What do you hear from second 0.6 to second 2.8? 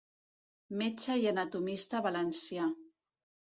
Metge i anatomista valencià.